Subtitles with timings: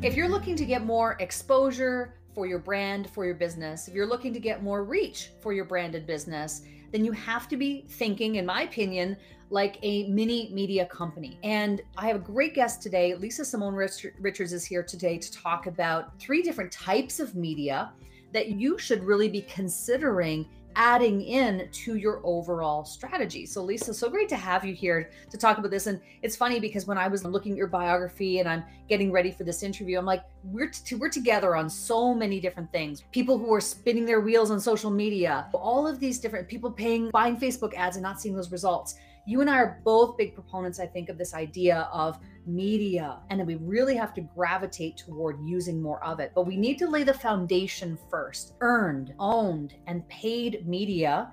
[0.00, 4.06] If you're looking to get more exposure for your brand, for your business, if you're
[4.06, 6.62] looking to get more reach for your branded business,
[6.92, 9.16] then you have to be thinking, in my opinion,
[9.50, 11.36] like a mini media company.
[11.42, 13.16] And I have a great guest today.
[13.16, 17.92] Lisa Simone Richards is here today to talk about three different types of media
[18.32, 20.46] that you should really be considering
[20.78, 23.44] adding in to your overall strategy.
[23.44, 25.88] So, Lisa, so great to have you here to talk about this.
[25.88, 29.32] And it's funny because when I was looking at your biography and I'm getting ready
[29.32, 33.02] for this interview, I'm like, we're t- we're together on so many different things.
[33.10, 37.10] People who are spinning their wheels on social media, all of these different people paying,
[37.10, 38.94] buying Facebook ads and not seeing those results.
[39.28, 43.18] You and I are both big proponents, I think, of this idea of media.
[43.28, 46.32] And then we really have to gravitate toward using more of it.
[46.34, 51.30] But we need to lay the foundation first earned, owned, and paid media.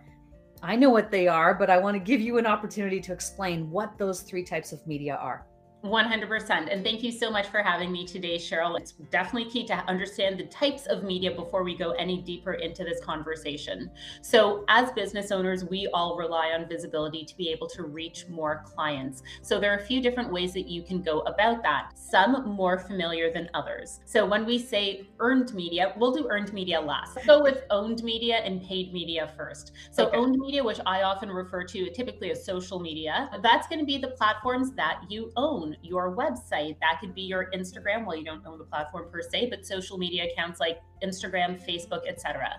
[0.61, 3.71] I know what they are, but I want to give you an opportunity to explain
[3.71, 5.47] what those three types of media are.
[5.85, 6.67] 100%.
[6.71, 8.79] And thank you so much for having me today, Cheryl.
[8.79, 12.83] It's definitely key to understand the types of media before we go any deeper into
[12.83, 13.91] this conversation.
[14.21, 18.63] So, as business owners, we all rely on visibility to be able to reach more
[18.65, 19.21] clients.
[19.41, 22.79] So, there are a few different ways that you can go about that, some more
[22.79, 23.99] familiar than others.
[24.05, 27.15] So, when we say earned media, we'll do earned media last.
[27.15, 29.73] Let's go with owned media and paid media first.
[29.91, 30.17] So, okay.
[30.17, 33.97] owned media, which I often refer to typically as social media, that's going to be
[33.97, 36.77] the platforms that you own your website.
[36.79, 38.05] That could be your Instagram.
[38.05, 42.07] Well, you don't own the platform per se, but social media accounts like Instagram, Facebook,
[42.07, 42.49] etc.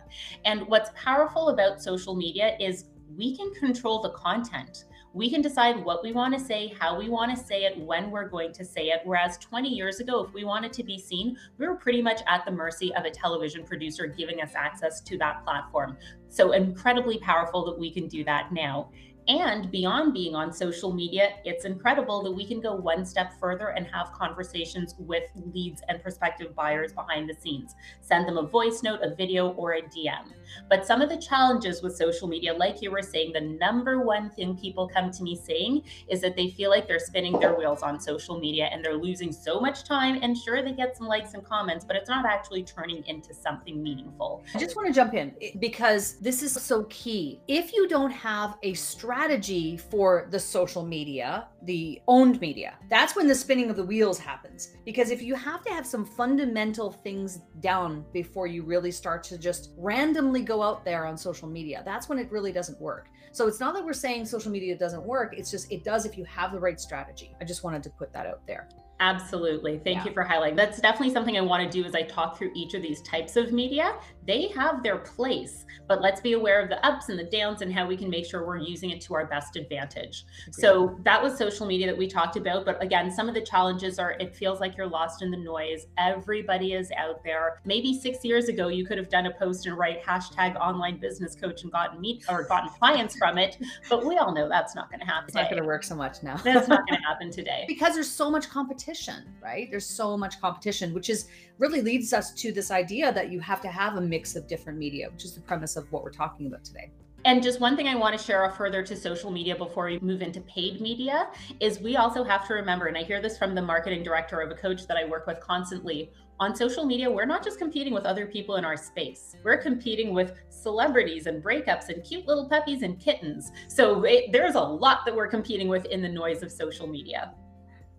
[0.44, 4.84] And what's powerful about social media is we can control the content.
[5.16, 8.10] We can decide what we want to say, how we want to say it, when
[8.10, 9.00] we're going to say it.
[9.04, 12.44] Whereas 20 years ago, if we wanted to be seen, we were pretty much at
[12.44, 15.96] the mercy of a television producer giving us access to that platform.
[16.28, 18.90] So incredibly powerful that we can do that now.
[19.28, 23.68] And beyond being on social media, it's incredible that we can go one step further
[23.68, 27.74] and have conversations with leads and prospective buyers behind the scenes.
[28.00, 30.32] Send them a voice note, a video, or a DM.
[30.70, 34.30] But some of the challenges with social media, like you were saying, the number one
[34.30, 37.82] thing people come to me saying is that they feel like they're spinning their wheels
[37.82, 40.20] on social media and they're losing so much time.
[40.22, 43.82] And sure, they get some likes and comments, but it's not actually turning into something
[43.82, 44.44] meaningful.
[44.54, 47.40] I just want to jump in because this is so key.
[47.48, 52.74] If you don't have a strategy, strategy for the social media, the owned media.
[52.90, 54.74] That's when the spinning of the wheels happens.
[54.84, 59.38] Because if you have to have some fundamental things down before you really start to
[59.38, 63.08] just randomly go out there on social media, that's when it really doesn't work.
[63.32, 66.18] So it's not that we're saying social media doesn't work, it's just it does if
[66.18, 67.34] you have the right strategy.
[67.40, 68.68] I just wanted to put that out there.
[69.00, 69.78] Absolutely.
[69.84, 70.04] Thank yeah.
[70.06, 70.56] you for highlighting.
[70.56, 73.36] That's definitely something I want to do as I talk through each of these types
[73.36, 73.94] of media.
[74.26, 77.72] They have their place, but let's be aware of the ups and the downs and
[77.72, 80.24] how we can make sure we're using it to our best advantage.
[80.52, 82.64] So that was social media that we talked about.
[82.64, 85.86] But again, some of the challenges are it feels like you're lost in the noise.
[85.98, 87.60] Everybody is out there.
[87.64, 91.34] Maybe six years ago, you could have done a post and write hashtag online business
[91.34, 93.58] coach and gotten meet or gotten clients from it.
[93.88, 95.24] But we all know that's not going to happen.
[95.26, 96.36] It's not going to work so much now.
[96.36, 97.64] that's not going to happen today.
[97.76, 99.68] Because there's so much competition competition, right?
[99.70, 101.28] There's so much competition, which is
[101.58, 104.78] really leads us to this idea that you have to have a mix of different
[104.78, 106.90] media, which is the premise of what we're talking about today.
[107.24, 110.22] And just one thing I want to share further to social media before we move
[110.22, 111.28] into paid media
[111.58, 114.52] is we also have to remember, and I hear this from the marketing director of
[114.52, 116.12] a coach that I work with constantly.
[116.38, 119.34] On social media, we're not just competing with other people in our space.
[119.42, 123.50] We're competing with celebrities and breakups and cute little puppies and kittens.
[123.66, 127.34] So it, there's a lot that we're competing with in the noise of social media.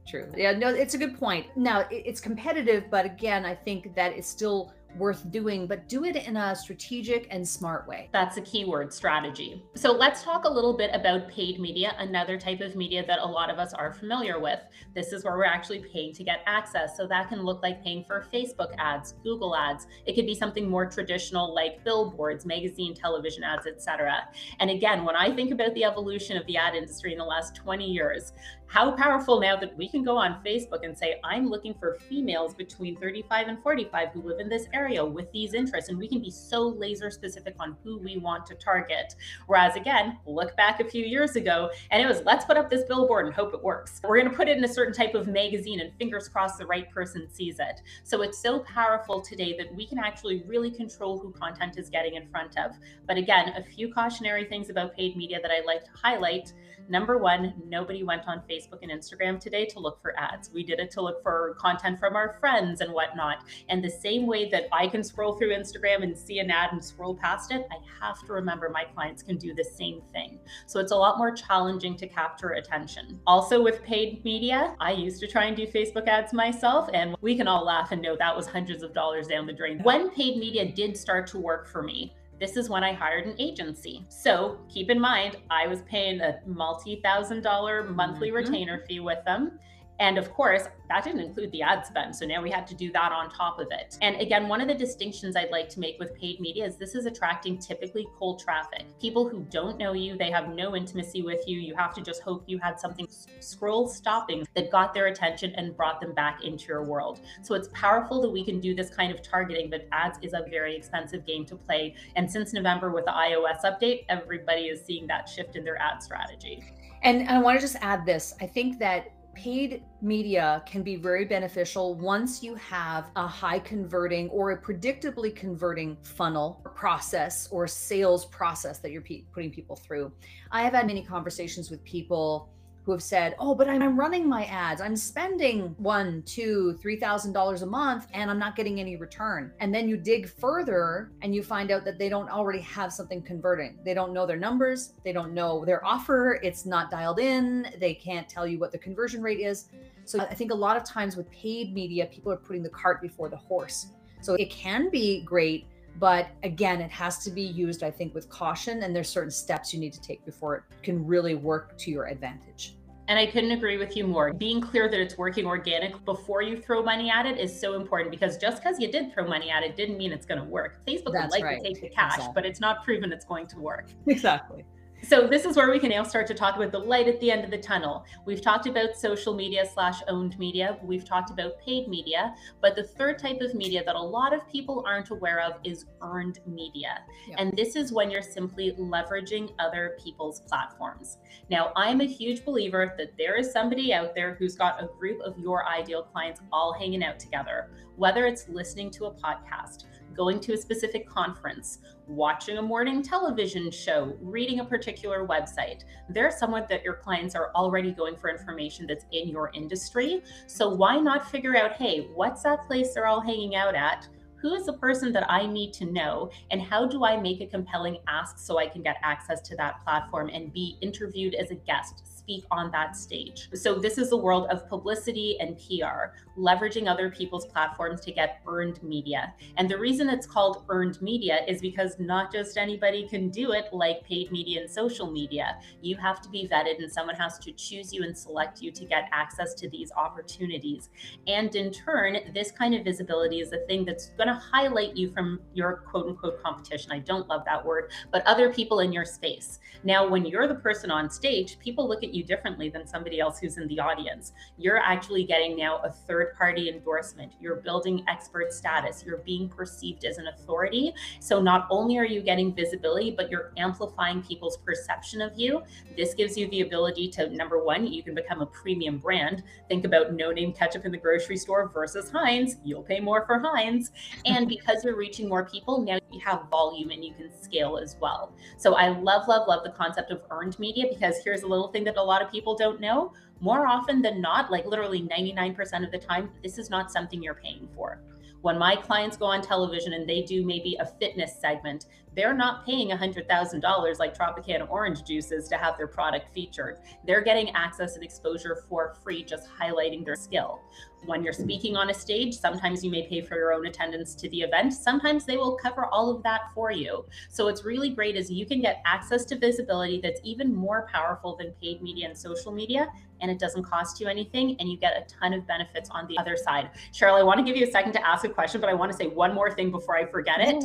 [0.08, 0.32] True.
[0.36, 1.48] Yeah, no, it's a good point.
[1.58, 6.16] Now, it's competitive, but again, I think that it's still worth doing, but do it
[6.16, 8.10] in a strategic and smart way.
[8.12, 9.64] That's a keyword strategy.
[9.76, 13.26] So let's talk a little bit about paid media, another type of media that a
[13.26, 14.60] lot of us are familiar with.
[14.96, 16.98] This is where we're actually paying to get access.
[16.98, 19.88] So that can look like paying for Facebook ads, Google ads.
[20.06, 24.28] It could be something more traditional like billboards, magazine, television ads, etc.
[24.60, 27.56] And again, when I think about the evolution of the ad industry in the last
[27.56, 28.34] 20 years,
[28.68, 32.54] how powerful now that we can go on Facebook and say, I'm looking for females
[32.54, 35.90] between 35 and 45 who live in this area with these interests.
[35.90, 39.16] And we can be so laser specific on who we want to target.
[39.48, 42.84] Whereas, again, look back a few years ago and it was, let's put up this
[42.84, 44.02] billboard and hope it works.
[44.04, 46.66] We're going to put it in a certain type of magazine and fingers crossed the
[46.66, 47.82] right person sees it.
[48.04, 52.16] So it's so powerful today that we can actually really control who content is getting
[52.16, 52.72] in front of.
[53.08, 56.54] But again, a few cautionary things about paid media that I like to highlight
[56.90, 60.50] Number one, nobody went on Facebook and Instagram today to look for ads.
[60.54, 63.44] We did it to look for content from our friends and whatnot.
[63.68, 66.84] And the same way that I can scroll through Instagram and see an ad and
[66.84, 70.40] scroll past it, I have to remember my clients can do the same thing.
[70.66, 73.20] So it's a lot more challenging to capture attention.
[73.28, 77.36] Also, with paid media, I used to try and do Facebook ads myself, and we
[77.36, 79.80] can all laugh and know that was hundreds of dollars down the drain.
[79.84, 83.36] When paid media did start to work for me, this is when I hired an
[83.40, 84.06] agency.
[84.10, 88.38] So keep in mind, I was paying a multi thousand dollar monthly mm-hmm.
[88.38, 89.60] retainer fee with them.
[90.00, 92.16] And of course, that didn't include the ad spend.
[92.16, 93.98] So now we had to do that on top of it.
[94.02, 96.96] And again, one of the distinctions I'd like to make with paid media is this
[96.96, 98.86] is attracting typically cold traffic.
[99.02, 101.60] People who don't know you, they have no intimacy with you.
[101.60, 103.08] You have to just hope you had something
[103.40, 107.22] scroll stopping that got their attention and brought them back into your world.
[107.42, 110.46] So it's powerful that we can do this kind of targeting, but ads is a
[110.50, 111.96] very expensive game to play.
[112.16, 116.02] And since November with the iOS update, everybody is seeing that shift in their ad
[116.02, 116.64] strategy.
[117.04, 118.34] And I want to just add this.
[118.42, 124.30] I think that paid media can be very beneficial once you have a high converting
[124.30, 130.12] or a predictably converting funnel process or sales process that you're putting people through.
[130.52, 132.50] I have had many conversations with people
[132.88, 134.80] who have said, "Oh, but I'm running my ads.
[134.80, 139.52] I'm spending one, two, three thousand dollars a month, and I'm not getting any return."
[139.60, 143.22] And then you dig further, and you find out that they don't already have something
[143.22, 143.78] converting.
[143.84, 144.94] They don't know their numbers.
[145.04, 146.40] They don't know their offer.
[146.42, 147.68] It's not dialed in.
[147.78, 149.66] They can't tell you what the conversion rate is.
[150.06, 153.02] So I think a lot of times with paid media, people are putting the cart
[153.02, 153.88] before the horse.
[154.22, 155.68] So it can be great
[156.00, 159.74] but again it has to be used i think with caution and there's certain steps
[159.74, 162.77] you need to take before it can really work to your advantage
[163.08, 164.34] and I couldn't agree with you more.
[164.34, 168.12] Being clear that it's working organic before you throw money at it is so important
[168.12, 170.86] because just because you did throw money at it didn't mean it's going to work.
[170.86, 171.64] Facebook That's would like right.
[171.64, 172.34] to take the cash, exactly.
[172.36, 173.88] but it's not proven it's going to work.
[174.08, 174.66] Exactly.
[175.04, 177.32] So this is where we can now start to talk about the light at the
[177.32, 178.04] end of the tunnel.
[178.26, 180.78] We've talked about social media slash owned media.
[180.84, 184.48] We've talked about paid media, but the third type of media that a lot of
[184.50, 187.00] people aren't aware of is earned media.
[187.38, 191.20] And this is when you're simply leveraging other people's platforms.
[191.50, 195.22] Now, I'm a huge believer that there is somebody out there who's got a group
[195.22, 199.86] of your ideal clients all hanging out together, whether it's listening to a podcast,
[200.18, 201.78] going to a specific conference,
[202.08, 205.84] watching a morning television show, reading a particular website.
[206.10, 210.24] They're someone that your clients are already going for information that's in your industry.
[210.48, 214.08] So why not figure out, hey, what's that place they're all hanging out at?
[214.42, 216.32] Who is the person that I need to know?
[216.52, 219.84] And how do I make a compelling ask so I can get access to that
[219.84, 222.17] platform and be interviewed as a guest?
[222.28, 223.50] Speak on that stage.
[223.54, 228.42] So, this is the world of publicity and PR, leveraging other people's platforms to get
[228.48, 229.34] earned media.
[229.56, 233.66] And the reason it's called earned media is because not just anybody can do it
[233.72, 235.58] like paid media and social media.
[235.82, 238.84] You have to be vetted, and someone has to choose you and select you to
[238.84, 240.90] get access to these opportunities.
[241.28, 245.12] And in turn, this kind of visibility is the thing that's going to highlight you
[245.14, 246.92] from your quote unquote competition.
[246.92, 249.60] I don't love that word, but other people in your space.
[249.86, 253.20] Now, when you're the person on stage, people look at you you differently than somebody
[253.20, 254.34] else who's in the audience.
[254.58, 257.32] You're actually getting now a third party endorsement.
[257.40, 259.04] You're building expert status.
[259.06, 260.94] You're being perceived as an authority.
[261.20, 265.62] So not only are you getting visibility, but you're amplifying people's perception of you.
[265.96, 269.44] This gives you the ability to, number one, you can become a premium brand.
[269.70, 272.58] Think about no name ketchup in the grocery store versus Heinz.
[272.64, 273.92] You'll pay more for Heinz.
[274.26, 277.98] And because you're reaching more people, now you have volume and you can scale as
[278.00, 278.34] well.
[278.58, 281.84] So I love, love, love the concept of earned media because here's a little thing
[281.86, 283.14] that a lot of people don't know.
[283.40, 287.36] More often than not, like literally 99% of the time, this is not something you're
[287.36, 288.02] paying for.
[288.42, 291.86] When my clients go on television and they do maybe a fitness segment,
[292.18, 296.80] they're not paying $100,000 like Tropicana orange juices to have their product featured.
[297.06, 300.60] They're getting access and exposure for free, just highlighting their skill.
[301.06, 304.28] When you're speaking on a stage, sometimes you may pay for your own attendance to
[304.30, 304.74] the event.
[304.74, 307.06] Sometimes they will cover all of that for you.
[307.30, 311.36] So it's really great is you can get access to visibility that's even more powerful
[311.36, 312.88] than paid media and social media
[313.22, 316.18] and it doesn't cost you anything and you get a ton of benefits on the
[316.18, 316.72] other side.
[316.94, 318.92] Cheryl, I want to give you a second to ask a question, but I want
[318.92, 320.64] to say one more thing before I forget it.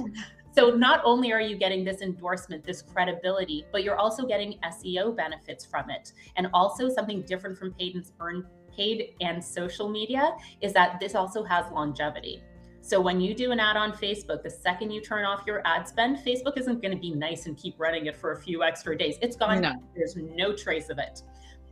[0.55, 5.17] So not only are you getting this endorsement, this credibility, but you're also getting SEO
[5.17, 6.13] benefits from it.
[6.37, 8.45] And also something different from paid and earned
[8.77, 12.43] paid and social media is that this also has longevity.
[12.81, 15.87] So when you do an ad on Facebook, the second you turn off your ad
[15.87, 18.99] spend, Facebook isn't going to be nice and keep running it for a few extra
[18.99, 19.17] days.
[19.23, 19.61] It's gone.
[19.61, 19.75] No.
[19.95, 21.23] There's no trace of it.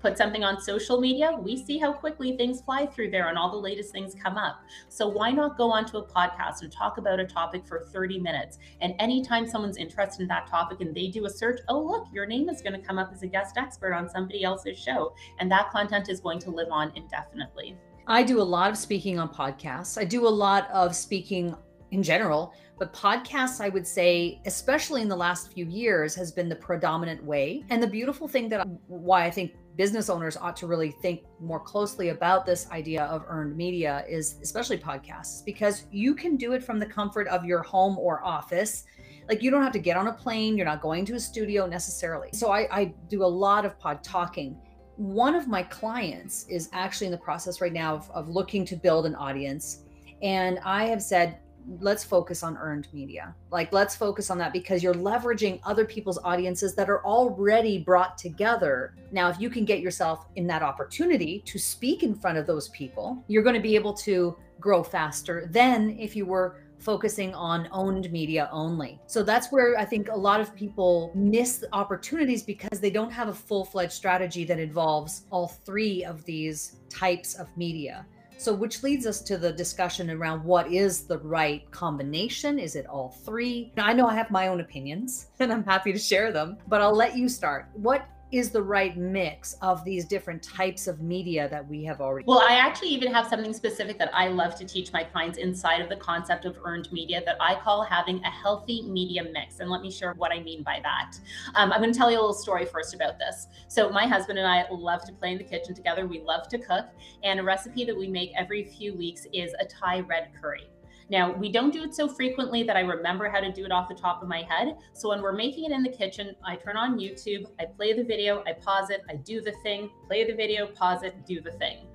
[0.01, 3.51] Put something on social media, we see how quickly things fly through there and all
[3.51, 4.61] the latest things come up.
[4.89, 8.59] So why not go onto a podcast and talk about a topic for 30 minutes?
[8.81, 12.27] And anytime someone's interested in that topic and they do a search, oh, look, your
[12.27, 15.15] name is going to come up as a guest expert on somebody else's show.
[15.39, 17.77] And that content is going to live on indefinitely.
[18.07, 20.01] I do a lot of speaking on podcasts.
[20.01, 21.55] I do a lot of speaking
[21.91, 26.49] in general, but podcasts, I would say, especially in the last few years, has been
[26.49, 27.65] the predominant way.
[27.69, 31.61] And the beautiful thing that why I think business owners ought to really think more
[31.61, 36.63] closely about this idea of earned media is especially podcasts, because you can do it
[36.63, 38.85] from the comfort of your home or office.
[39.29, 41.67] Like you don't have to get on a plane, you're not going to a studio
[41.67, 42.31] necessarily.
[42.33, 44.59] So I, I do a lot of pod talking
[45.01, 48.77] one of my clients is actually in the process right now of, of, looking to
[48.77, 49.85] build an audience.
[50.21, 51.39] And I have said,
[51.81, 53.35] let's focus on earned media.
[53.51, 58.19] Like, let's focus on that because you're leveraging other people's audiences that are already brought
[58.19, 58.95] together.
[59.13, 62.69] Now, if you can get yourself in that opportunity to speak in front of those
[62.71, 67.69] people, you're going to be able to grow faster than if you were focusing on
[67.73, 68.99] owned media only.
[69.07, 73.29] So that's where I think a lot of people miss opportunities because they don't have
[73.29, 78.07] a full fledged strategy that involves all three of these types of media.
[78.41, 82.59] So, which leads us to the discussion around what is the right combination?
[82.59, 83.71] Is it all three?
[83.77, 86.81] Now, I know I have my own opinions and I'm happy to share them, but
[86.81, 87.67] I'll let you start.
[87.75, 92.25] What is the right mix of these different types of media that we have already?
[92.27, 95.81] Well, I actually even have something specific that I love to teach my clients inside
[95.81, 99.61] of the concept of earned media that I call having a healthy media mix.
[99.61, 101.17] And let me share what I mean by that.
[101.55, 103.49] Um, I'm going to tell you a little story first about this.
[103.69, 106.07] So, my husband and I love to play in the kitchen together.
[106.07, 106.87] We love to cook.
[107.23, 110.69] And a recipe that we make every few weeks is a Thai red curry.
[111.11, 113.89] Now, we don't do it so frequently that I remember how to do it off
[113.89, 114.77] the top of my head.
[114.93, 118.05] So when we're making it in the kitchen, I turn on YouTube, I play the
[118.05, 121.53] video, I pause it, I do the thing, play the video, pause it, do the
[121.53, 121.90] thing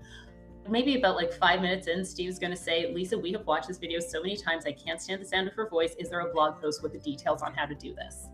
[0.70, 3.78] maybe about like five minutes in, Steve's going to say, Lisa, we have watched this
[3.78, 4.66] video so many times.
[4.66, 5.96] I can't stand the sound of her voice.
[6.00, 8.28] Is there a blog post with the details on how to do this?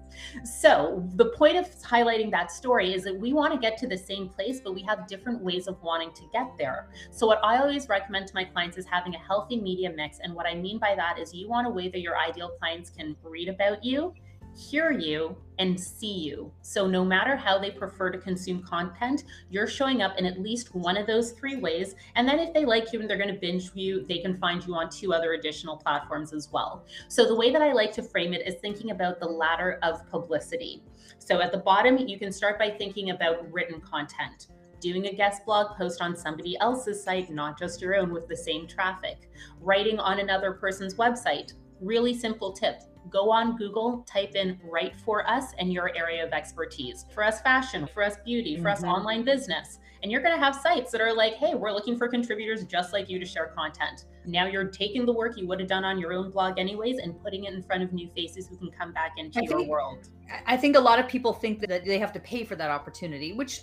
[0.43, 3.97] So, the point of highlighting that story is that we want to get to the
[3.97, 6.89] same place, but we have different ways of wanting to get there.
[7.11, 10.19] So, what I always recommend to my clients is having a healthy media mix.
[10.21, 12.89] And what I mean by that is you want a way that your ideal clients
[12.89, 14.13] can read about you
[14.55, 16.51] hear you and see you.
[16.61, 20.73] So, no matter how they prefer to consume content, you're showing up in at least
[20.73, 21.95] one of those three ways.
[22.15, 24.65] And then, if they like you and they're going to binge you, they can find
[24.65, 26.85] you on two other additional platforms as well.
[27.07, 30.09] So, the way that I like to frame it is thinking about the ladder of
[30.09, 30.83] publicity.
[31.19, 34.47] So, at the bottom, you can start by thinking about written content
[34.79, 38.35] doing a guest blog post on somebody else's site, not just your own, with the
[38.35, 39.29] same traffic,
[39.59, 41.53] writing on another person's website.
[41.79, 46.31] Really simple tip go on Google, type in write for us and your area of
[46.31, 47.05] expertise.
[47.13, 48.83] For us, fashion, for us, beauty, for mm-hmm.
[48.83, 49.79] us, online business.
[50.03, 52.91] And you're going to have sites that are like, hey, we're looking for contributors just
[52.91, 54.05] like you to share content.
[54.25, 57.21] Now you're taking the work you would have done on your own blog, anyways, and
[57.21, 59.69] putting it in front of new faces who can come back into I your think,
[59.69, 60.09] world.
[60.47, 63.33] I think a lot of people think that they have to pay for that opportunity,
[63.33, 63.61] which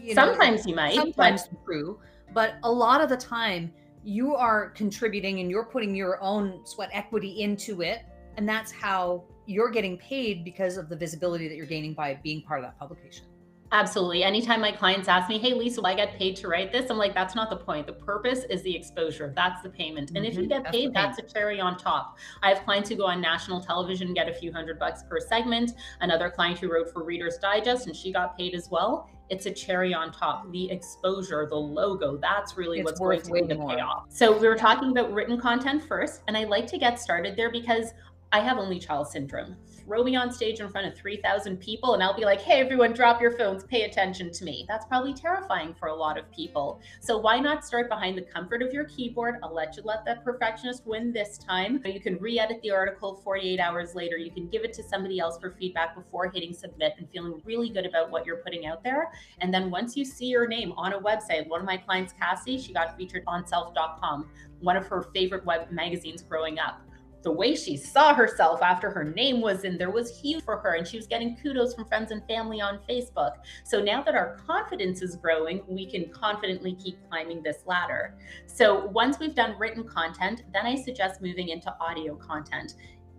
[0.00, 0.94] you know, sometimes you might.
[0.94, 1.64] Sometimes but...
[1.64, 2.00] true.
[2.34, 6.90] But a lot of the time, you are contributing and you're putting your own sweat
[6.92, 8.04] equity into it
[8.36, 12.42] and that's how you're getting paid because of the visibility that you're gaining by being
[12.42, 13.26] part of that publication.
[13.72, 14.22] Absolutely.
[14.22, 16.88] Anytime my clients ask me, hey, Lisa, will I get paid to write this?
[16.88, 17.86] I'm like, that's not the point.
[17.86, 19.32] The purpose is the exposure.
[19.34, 20.10] That's the payment.
[20.10, 20.26] And mm-hmm.
[20.26, 20.48] if you mm-hmm.
[20.50, 22.16] get that's paid, that's a cherry on top.
[22.42, 25.18] I have clients who go on national television and get a few hundred bucks per
[25.18, 25.72] segment.
[26.00, 29.10] Another client who wrote for Reader's Digest and she got paid as well.
[29.28, 30.50] It's a cherry on top.
[30.52, 34.04] The exposure, the logo, that's really it's what's going to be the payoff.
[34.08, 37.50] So we were talking about written content first, and I like to get started there
[37.50, 37.92] because
[38.36, 39.56] I have only child syndrome.
[39.82, 42.92] Throw me on stage in front of 3,000 people and I'll be like, hey, everyone,
[42.92, 44.66] drop your phones, pay attention to me.
[44.68, 46.82] That's probably terrifying for a lot of people.
[47.00, 49.36] So why not start behind the comfort of your keyboard?
[49.42, 51.80] I'll let you let that perfectionist win this time.
[51.86, 54.18] You can re edit the article 48 hours later.
[54.18, 57.70] You can give it to somebody else for feedback before hitting submit and feeling really
[57.70, 59.12] good about what you're putting out there.
[59.40, 62.58] And then once you see your name on a website, one of my clients, Cassie,
[62.58, 64.28] she got featured on self.com,
[64.60, 66.82] one of her favorite web magazines growing up
[67.22, 70.74] the way she saw herself after her name was in there was huge for her
[70.74, 74.36] and she was getting kudos from friends and family on facebook so now that our
[74.46, 78.14] confidence is growing we can confidently keep climbing this ladder
[78.46, 82.74] so once we've done written content then i suggest moving into audio content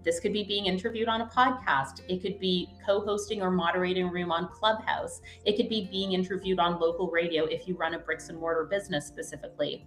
[0.08, 2.00] this could be being interviewed on a podcast.
[2.08, 5.20] It could be co hosting or moderating a room on Clubhouse.
[5.44, 8.64] It could be being interviewed on local radio if you run a bricks and mortar
[8.64, 9.86] business specifically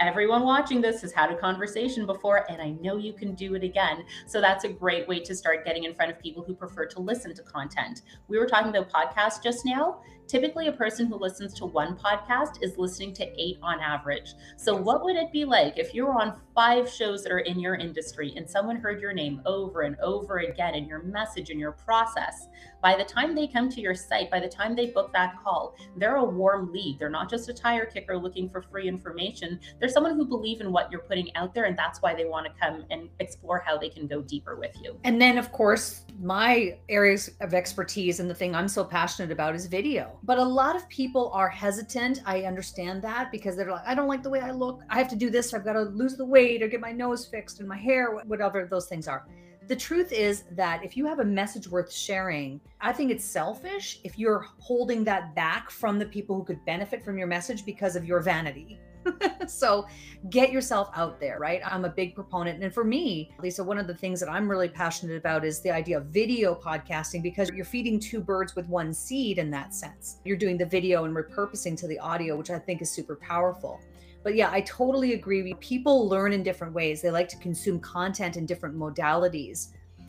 [0.00, 3.64] everyone watching this has had a conversation before, and I know you can do it
[3.64, 4.04] again.
[4.26, 7.00] So that's a great way to start getting in front of people who prefer to
[7.00, 8.02] listen to content.
[8.28, 10.00] We were talking about podcasts just now.
[10.28, 14.34] Typically, a person who listens to one podcast is listening to eight on average.
[14.58, 17.58] So, what would it be like if you were on five shows that are in
[17.58, 21.58] your industry and someone heard your name over and over again and your message and
[21.58, 22.48] your process?
[22.82, 25.74] By the time they come to your site, by the time they book that call,
[25.96, 26.98] they're a warm lead.
[26.98, 29.58] They're not just a tire kicker looking for free information.
[29.80, 32.46] They're someone who believe in what you're putting out there, and that's why they want
[32.46, 34.96] to come and explore how they can go deeper with you.
[35.04, 39.54] And then, of course, my areas of expertise and the thing I'm so passionate about
[39.54, 40.18] is video.
[40.22, 42.20] But a lot of people are hesitant.
[42.26, 44.82] I understand that because they're like, I don't like the way I look.
[44.88, 45.52] I have to do this.
[45.52, 48.66] I've got to lose the weight or get my nose fixed and my hair, whatever
[48.70, 49.26] those things are.
[49.68, 54.00] The truth is that if you have a message worth sharing, I think it's selfish
[54.02, 57.94] if you're holding that back from the people who could benefit from your message because
[57.94, 58.80] of your vanity.
[59.46, 59.86] so
[60.30, 61.60] get yourself out there, right?
[61.66, 62.64] I'm a big proponent.
[62.64, 65.70] And for me, Lisa, one of the things that I'm really passionate about is the
[65.70, 70.20] idea of video podcasting because you're feeding two birds with one seed in that sense.
[70.24, 73.82] You're doing the video and repurposing to the audio, which I think is super powerful.
[74.28, 75.54] But yeah, I totally agree.
[75.54, 77.00] People learn in different ways.
[77.00, 79.68] They like to consume content in different modalities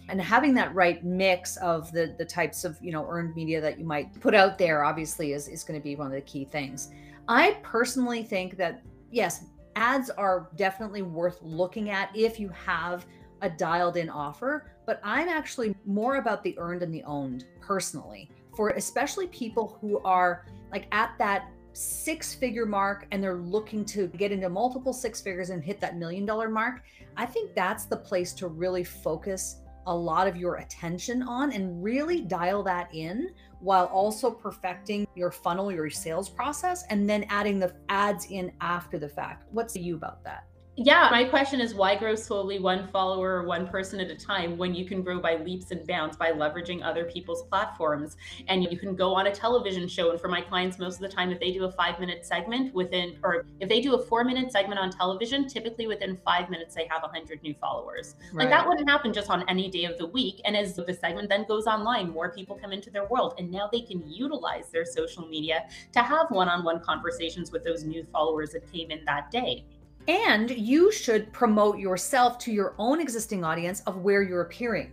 [0.09, 3.79] and having that right mix of the the types of you know earned media that
[3.79, 6.43] you might put out there obviously is, is going to be one of the key
[6.43, 6.91] things
[7.29, 9.45] I personally think that, yes,
[9.77, 13.05] ads are definitely worth looking at if you have
[13.41, 18.29] a dialed in offer, but I'm actually more about the earned and the owned personally
[18.53, 24.07] for especially people who are like at that six figure mark and they're looking to
[24.07, 26.83] get into multiple six figures and hit that million dollar mark.
[27.17, 29.57] I think that's the place to really focus
[29.87, 35.31] a lot of your attention on and really dial that in while also perfecting your
[35.31, 39.45] funnel, your sales process, and then adding the ads in after the fact.
[39.51, 40.45] What's you about that?
[40.81, 44.57] Yeah, my question is why grow slowly, one follower or one person at a time,
[44.57, 48.15] when you can grow by leaps and bounds by leveraging other people's platforms?
[48.47, 50.11] And you can go on a television show.
[50.11, 52.73] And for my clients, most of the time, if they do a five minute segment
[52.73, 56.75] within, or if they do a four minute segment on television, typically within five minutes,
[56.75, 58.15] they have 100 new followers.
[58.31, 58.45] Right.
[58.45, 60.39] Like that wouldn't happen just on any day of the week.
[60.45, 63.33] And as the segment then goes online, more people come into their world.
[63.37, 67.65] And now they can utilize their social media to have one on one conversations with
[67.65, 69.65] those new followers that came in that day.
[70.09, 74.91] And you should promote yourself to your own existing audience of where you're appearing.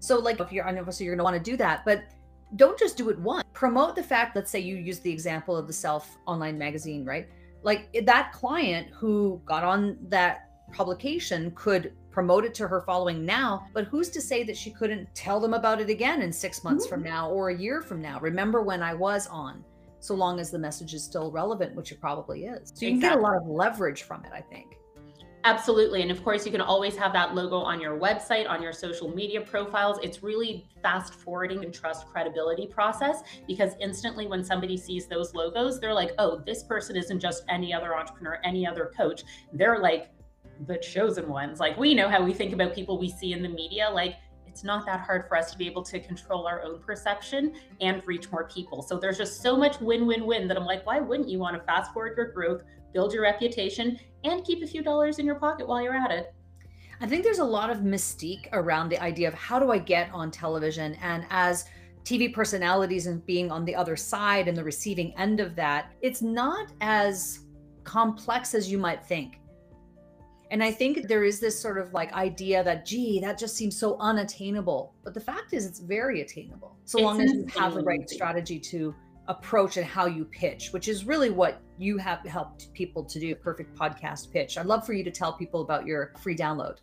[0.00, 2.02] So, like, if you're, I know, so you're going to want to do that, but
[2.56, 3.44] don't just do it once.
[3.52, 7.28] Promote the fact, let's say you use the example of the self online magazine, right?
[7.62, 13.68] Like that client who got on that publication could promote it to her following now,
[13.72, 16.86] but who's to say that she couldn't tell them about it again in six months
[16.86, 16.94] mm-hmm.
[16.94, 18.18] from now or a year from now?
[18.18, 19.64] Remember when I was on?
[20.00, 22.72] So long as the message is still relevant, which it probably is.
[22.74, 23.00] So you exactly.
[23.00, 24.78] can get a lot of leverage from it, I think.
[25.44, 26.02] Absolutely.
[26.02, 29.08] And of course, you can always have that logo on your website, on your social
[29.08, 29.98] media profiles.
[30.02, 35.80] It's really fast forwarding and trust credibility process because instantly when somebody sees those logos,
[35.80, 39.22] they're like, oh, this person isn't just any other entrepreneur, any other coach.
[39.52, 40.10] They're like
[40.66, 41.58] the chosen ones.
[41.58, 43.88] Like we know how we think about people we see in the media.
[43.90, 44.16] Like
[44.50, 48.02] it's not that hard for us to be able to control our own perception and
[48.04, 48.82] reach more people.
[48.82, 51.56] So there's just so much win win win that I'm like, why wouldn't you want
[51.56, 55.36] to fast forward your growth, build your reputation, and keep a few dollars in your
[55.36, 56.34] pocket while you're at it?
[57.00, 60.10] I think there's a lot of mystique around the idea of how do I get
[60.12, 60.94] on television?
[60.96, 61.64] And as
[62.04, 66.22] TV personalities and being on the other side and the receiving end of that, it's
[66.22, 67.40] not as
[67.84, 69.39] complex as you might think.
[70.50, 73.78] And I think there is this sort of like idea that, gee, that just seems
[73.78, 74.94] so unattainable.
[75.04, 78.08] But the fact is, it's very attainable so it's long as you have the right
[78.10, 78.94] strategy to
[79.28, 83.32] approach and how you pitch, which is really what you have helped people to do.
[83.34, 84.58] Perfect podcast pitch.
[84.58, 86.78] I'd love for you to tell people about your free download.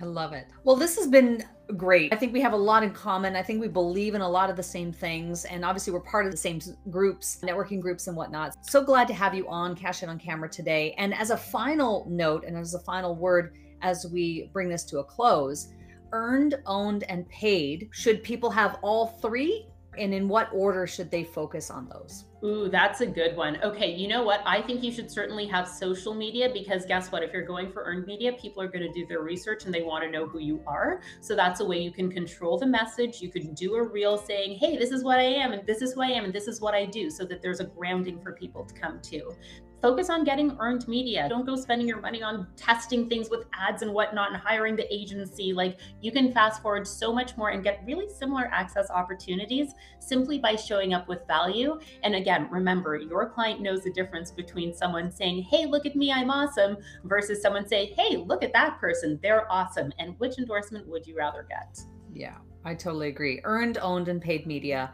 [0.00, 0.46] I love it.
[0.64, 1.44] Well, this has been
[1.76, 2.12] great.
[2.12, 3.34] I think we have a lot in common.
[3.34, 5.44] I think we believe in a lot of the same things.
[5.44, 8.54] And obviously, we're part of the same groups, networking groups, and whatnot.
[8.68, 10.94] So glad to have you on Cash on Camera today.
[10.98, 14.98] And as a final note, and as a final word, as we bring this to
[14.98, 15.72] a close,
[16.12, 17.88] earned, owned, and paid.
[17.92, 19.68] Should people have all three?
[19.98, 22.24] And in what order should they focus on those?
[22.44, 23.58] Ooh, that's a good one.
[23.64, 24.42] Okay, you know what?
[24.46, 27.24] I think you should certainly have social media because guess what?
[27.24, 29.82] If you're going for earned media, people are going to do their research and they
[29.82, 31.00] want to know who you are.
[31.20, 33.20] So that's a way you can control the message.
[33.20, 35.94] You can do a reel saying, hey, this is what I am, and this is
[35.94, 38.32] who I am, and this is what I do, so that there's a grounding for
[38.32, 39.34] people to come to
[39.80, 41.28] focus on getting earned media.
[41.28, 44.92] Don't go spending your money on testing things with ads and whatnot and hiring the
[44.92, 45.52] agency.
[45.52, 50.38] Like you can fast forward so much more and get really similar access opportunities simply
[50.38, 51.78] by showing up with value.
[52.02, 56.12] And again, remember, your client knows the difference between someone saying, Hey, look at me,
[56.12, 59.92] I'm awesome, versus someone saying, Hey, look at that person, they're awesome.
[59.98, 61.78] And which endorsement would you rather get?
[62.12, 63.40] Yeah, I totally agree.
[63.44, 64.92] Earned, owned, and paid media.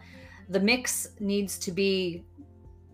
[0.48, 2.24] The mix needs to be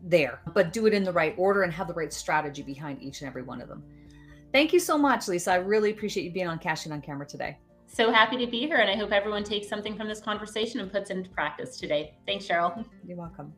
[0.03, 3.21] there, but do it in the right order and have the right strategy behind each
[3.21, 3.83] and every one of them.
[4.53, 5.53] Thank you so much, Lisa.
[5.53, 7.59] I really appreciate you being on Cash In on Camera today.
[7.87, 10.91] So happy to be here, and I hope everyone takes something from this conversation and
[10.91, 12.15] puts it into practice today.
[12.27, 12.85] Thanks, Cheryl.
[13.07, 13.53] You're welcome.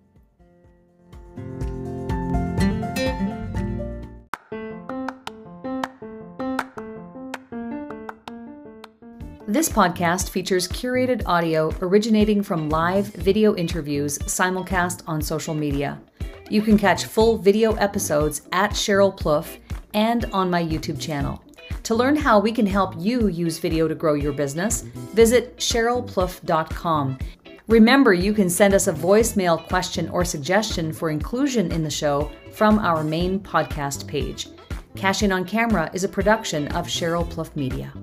[9.53, 16.01] This podcast features curated audio originating from live video interviews simulcast on social media.
[16.53, 19.57] You can catch full video episodes at Cheryl Plouffe
[19.95, 21.43] and on my YouTube channel.
[21.85, 24.83] To learn how we can help you use video to grow your business,
[25.15, 27.19] visit CherylPlouffe.com.
[27.69, 32.31] Remember, you can send us a voicemail question or suggestion for inclusion in the show
[32.53, 34.49] from our main podcast page.
[34.95, 37.95] Cash on Camera is a production of Cheryl Plouffe Media.